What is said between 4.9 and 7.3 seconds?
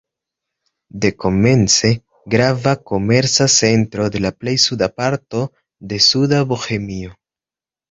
parto de Suda Bohemio.